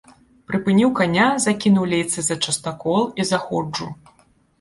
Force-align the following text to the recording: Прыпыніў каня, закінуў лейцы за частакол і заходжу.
Прыпыніў 0.51 0.89
каня, 0.99 1.27
закінуў 1.45 1.85
лейцы 1.91 2.23
за 2.29 2.37
частакол 2.47 3.01
і 3.21 3.27
заходжу. 3.33 3.91